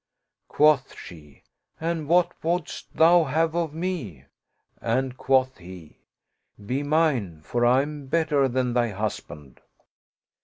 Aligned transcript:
Quoth 0.47 0.97
she," 0.97 1.43
And 1.79 2.07
what 2.07 2.31
wouldst 2.43 2.95
thou 2.97 3.25
have 3.25 3.53
of 3.53 3.75
me?" 3.75 4.25
and 4.81 5.15
quoth 5.15 5.57
he," 5.59 5.99
Be 6.65 6.81
mine, 6.81 7.41
for 7.43 7.67
I 7.67 7.83
am 7.83 8.07
better 8.07 8.47
than 8.47 8.73
thy 8.73 8.87
husband." 8.89 9.61